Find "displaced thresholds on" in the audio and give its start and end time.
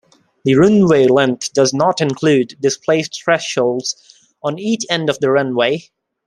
2.59-4.57